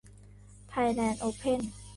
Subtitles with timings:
[0.69, 1.59] ไทยแลนด์โอเพ่น